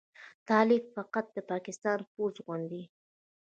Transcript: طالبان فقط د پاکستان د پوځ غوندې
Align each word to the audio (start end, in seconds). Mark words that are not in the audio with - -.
طالبان 0.49 0.91
فقط 0.95 1.25
د 1.35 1.37
پاکستان 1.51 1.97
د 2.03 2.09
پوځ 2.13 2.33
غوندې 2.45 2.83